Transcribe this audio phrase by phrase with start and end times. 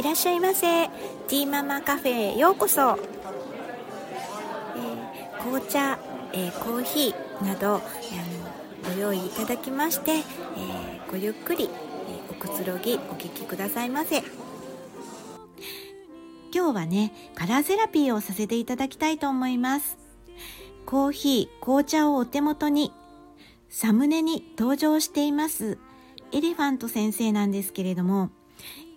[0.00, 0.88] いらっしゃいませ。
[0.88, 5.98] ティーママカフェへようこそ、えー、紅茶、
[6.32, 7.82] えー、コーヒーなど、あの
[8.94, 11.68] ご用意いただきまして、えー、ごゆっくり、え
[12.30, 14.22] おくつろぎお聞きくださいませ。
[16.50, 19.98] 今日はねカラーセラピーをさせていただきたいと思います。
[20.86, 22.90] コーヒー紅茶をお手元に
[23.68, 25.76] サムネに登場しています
[26.32, 28.30] エレファント先生なんですけれども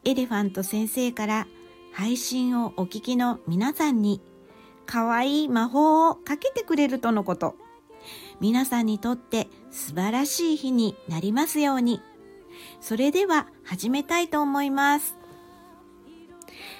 [0.05, 1.48] エレファント先生から
[1.93, 4.21] 配信をお聞きの皆さんに
[4.85, 7.55] 可愛い魔法をかけてくれるとのこと。
[8.41, 12.02] 皆さんにとって素晴らしい日になりますように。
[12.81, 15.16] それでは始めたいと思います。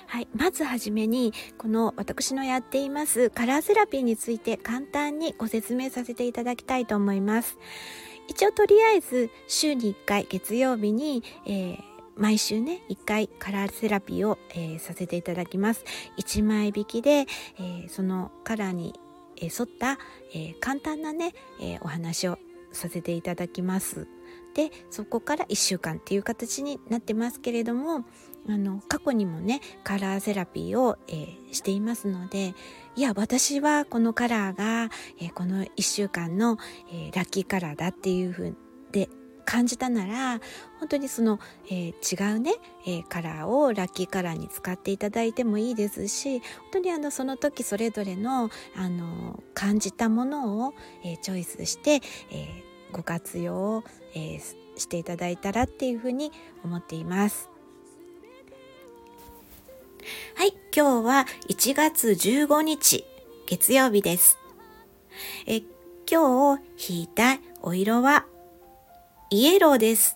[0.08, 0.28] はい。
[0.36, 7.58] まずはじめに、この私のやっていますカラーセラピーについて簡単にご説明させていただきたいと思います。
[8.28, 15.84] 一応とりあえず週に1回月曜日に、えー毎週ね、1回カラーセラピーを、えー、させていただきます。
[16.18, 17.26] 1枚引きで、
[17.58, 18.94] えー、そのカラーに、
[19.42, 19.98] 沿った、
[20.34, 22.38] え簡単なね、えお話を
[22.72, 24.08] させていただきます。
[24.54, 28.06] で、そこから1週間っていう形になってますけれども、
[28.48, 32.54] あの、過去にもね、カラーセラピーを、え、していますので、
[32.96, 34.90] いや、私はこのカラーが、
[35.20, 36.58] え、この1週間の、
[36.92, 38.58] え、ラッキーカラーだっていうふう
[38.92, 39.10] で
[39.46, 40.42] 感じたなら
[40.80, 42.54] 本当にその、えー、違うね、
[42.86, 53.84] えー、カラーをラッキーカラーに使っていただいてもいいですし本当にあのその時それぞれのあの感じたものを、えー、チョイスして、えご活用、
[54.14, 54.40] え
[54.76, 56.32] していただいたらっていうふうに
[56.64, 57.50] 思っています。
[60.36, 63.06] はい、今日は1月15日
[63.48, 64.38] 月曜日です。
[65.48, 65.62] え
[66.10, 68.26] 今日引いたお色は
[69.34, 70.16] イエローです。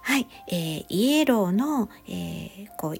[0.00, 2.96] はい、えー、イエローの、えー、こう、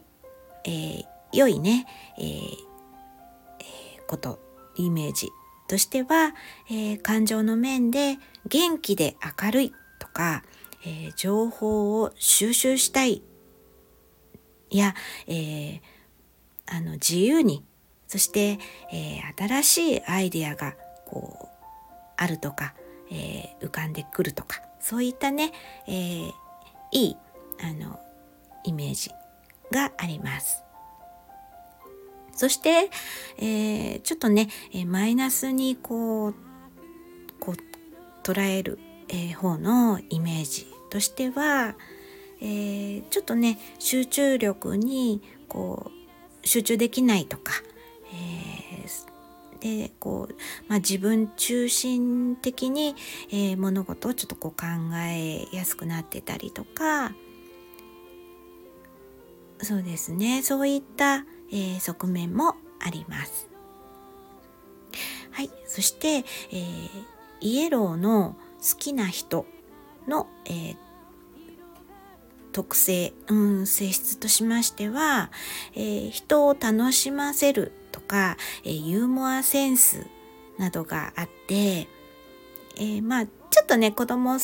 [0.64, 1.86] えー、良いね、
[2.18, 4.40] えー、こと、
[4.74, 5.28] イメージ
[5.68, 6.34] としては、
[6.68, 10.42] えー、感情の面で元気で明るいとか、
[10.84, 13.22] えー、情報を収集したい
[14.68, 14.96] や、
[15.28, 15.80] えー、
[16.66, 17.64] あの自由に
[18.08, 18.58] そして、
[18.92, 20.74] えー、新しいアイデアが
[21.06, 21.51] こう
[22.22, 22.74] あるとか、
[23.10, 25.52] えー、浮かんでくるとかそういったね、
[25.88, 26.32] えー、
[26.92, 27.16] いい
[27.60, 27.98] あの
[28.64, 29.10] イメージ
[29.70, 30.62] があります。
[32.34, 32.90] そして、
[33.38, 36.34] えー、ちょっとね、えマイナスにこう
[37.38, 37.56] こう
[38.22, 38.78] 捉える、
[39.08, 41.74] え方のイメージとしては、
[42.40, 45.90] えー、ちょっとね集中力にこ
[46.42, 47.52] う集中できないとか、
[49.62, 50.34] でこう、
[50.66, 52.96] まあ、自分中心的に、
[53.30, 57.12] えー、物事をちょっとこう考えやすくなってたりとか
[59.60, 63.48] そうですねそういった、えー、側面もあります。
[65.30, 66.88] はい、そして、えー、
[67.40, 69.46] イエローの好きな人
[70.08, 70.76] の、えー、
[72.50, 75.30] 特性、うん、性質としましては、
[75.74, 80.06] えー、人を楽しませるとか、えー、ユーモアセンス
[80.58, 81.86] などがあって、
[82.76, 84.40] えー、まあちょっとね子供っ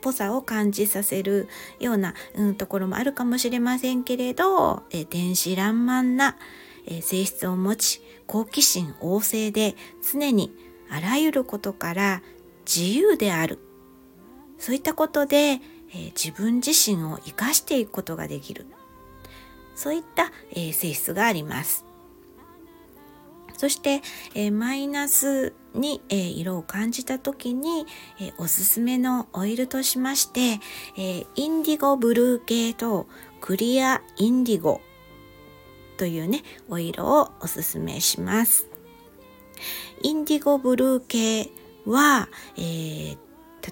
[0.00, 1.48] ぽさを感じさせる
[1.80, 6.36] ような、うん、ところもあるかもしれませんけれど、えー、電子爛漫な、
[6.86, 9.74] えー、性質を持ち好奇心旺盛で
[10.12, 10.52] 常に
[10.90, 12.22] あらゆることから
[12.66, 13.58] 自由である
[14.58, 15.60] そういったことで、え、
[16.14, 18.66] 自分自身を生かしていくことができる
[19.74, 21.84] そういった、え、性質があります。
[23.56, 24.02] そして、
[24.34, 27.86] えー、マイナスに、えー、色を感じた時に、
[28.20, 30.60] えー、おすすめのオイルとしまして、
[30.96, 33.06] えインディゴブルー系と
[33.40, 34.80] クリアインディゴ
[35.96, 38.66] というね、お色をおすすめします。
[40.02, 41.50] インディゴブルー系
[41.86, 43.16] は、え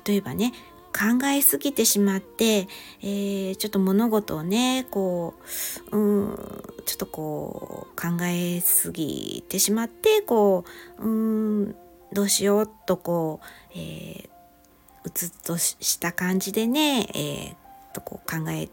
[0.07, 0.53] 例えばね、
[0.93, 2.69] 考えすぎてしまって、
[3.01, 5.35] えー、ちょっと物事をね、こ
[5.91, 6.37] う、うん、
[6.85, 10.65] ちょっとこう、考えすぎてしまって、こ
[10.99, 11.75] う、うん、
[12.13, 14.29] どうしようとこう、えー、
[15.05, 18.69] うつっとした感じでね、えー、とこう考え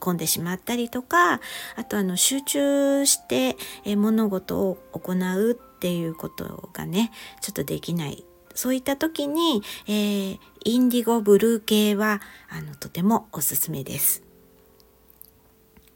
[0.00, 1.40] 込んでしまったりとか、
[1.76, 14.22] あとあの集中して、え物事を行うっていうことがね、ちょっとできないそういった時に、えー、インディゴブルー系はあのとてもおすすめです。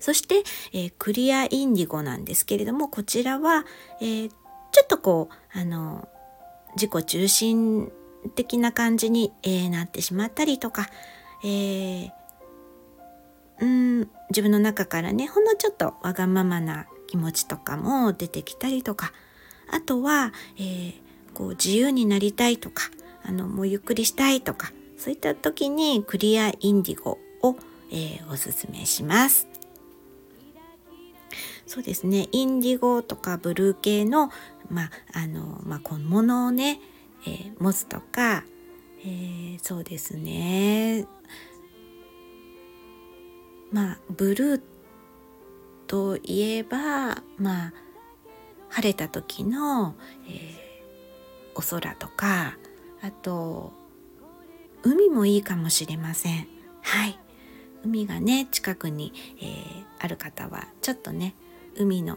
[0.01, 3.65] そして、えー、クリアインディゴなんですけれども、こちらは、
[4.01, 6.09] えー、ちょっとこう、あの、
[6.77, 7.91] 自己中心
[8.35, 10.89] 的な感じに、えー、なってしまったりとか、
[11.45, 12.11] え
[13.61, 19.13] うん自分の中からねほんのちょっとわがままな気持ちとかも出てきたりとか
[19.71, 20.93] あとは、えー、
[21.39, 22.91] こう自由になりたいとか
[23.23, 27.57] あのもうゆっくりしたいとかそういった時にクリアインディゴを、
[27.93, 29.47] えー、おすすめします。
[31.65, 34.33] そうですねインディゴとかブルー系の,、
[34.69, 36.81] まああのまあ、小物をね、
[37.25, 38.43] えー、持つとか、
[39.03, 41.07] えー、そうですね
[43.71, 44.63] まあブルー
[45.87, 47.73] といえばまあ
[48.71, 49.95] 晴れた時の、
[50.27, 50.68] えー、
[51.59, 52.57] お空とか
[53.03, 53.73] あと
[54.83, 56.47] 海もいいかもしれません。
[56.83, 57.19] はい。
[57.85, 61.35] 海がね近くに、えー、ある方はちょっとね
[61.77, 62.17] 海の、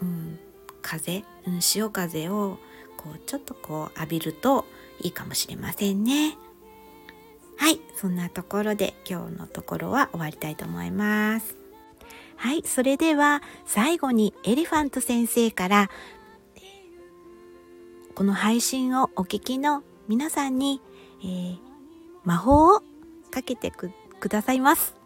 [0.00, 0.38] うん、
[0.82, 2.58] 風、うん、潮風を
[2.96, 4.64] こうちょっとこう浴びると
[5.00, 6.36] いいかもしれませんね。
[7.58, 7.80] はい。
[7.96, 11.56] そんなところで今日のところは終わりたいと思います。
[12.36, 15.90] はい、それでは最後にエレファント先生から
[18.16, 20.80] この配信をお聞きの皆さんに、
[21.20, 21.58] えー、
[22.24, 22.80] 魔法を
[23.30, 23.92] かけてく
[24.30, 24.96] ださいます。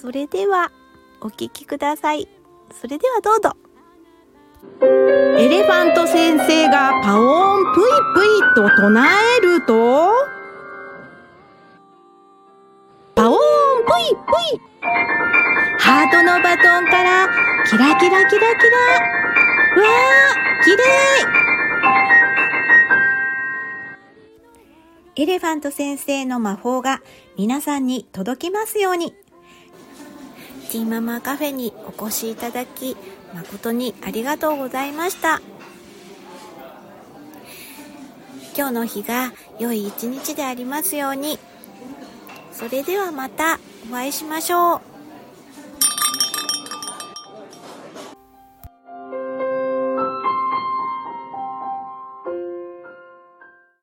[0.00, 0.70] それでは
[1.20, 2.28] お聞きください。
[2.80, 3.56] それではどうぞ。
[5.36, 7.84] エレファント先生がパオーンプイ
[8.14, 9.04] プイと唱
[9.38, 10.12] えると、
[13.16, 13.38] パオーン
[13.84, 14.60] プイプイ
[15.80, 17.28] ハートのバトンから
[17.66, 21.51] キラキラキラキラわー綺麗
[25.14, 27.02] エレファント先生の魔法が
[27.36, 29.12] 皆さんに届きますように。
[30.70, 32.96] ティーママカフェにお越しいただき
[33.34, 35.42] 誠にありがとうございました。
[38.56, 41.38] 今日の日が良い一日でありますように。
[42.50, 43.58] それではまた
[43.90, 44.91] お会いしましょう。